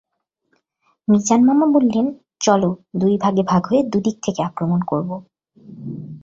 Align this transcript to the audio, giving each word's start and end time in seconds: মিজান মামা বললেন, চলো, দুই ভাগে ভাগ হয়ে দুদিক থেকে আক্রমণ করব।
মিজান 1.07 1.41
মামা 1.43 1.65
বললেন, 1.73 2.05
চলো, 2.39 2.69
দুই 2.95 3.13
ভাগে 3.17 3.43
ভাগ 3.43 3.61
হয়ে 3.67 3.81
দুদিক 3.83 4.15
থেকে 4.23 4.41
আক্রমণ 4.43 4.79
করব। 4.81 5.09